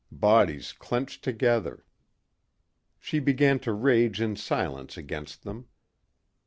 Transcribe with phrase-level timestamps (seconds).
[0.11, 1.85] Bodies clenched together
[2.97, 5.67] she began to rage in silence against them.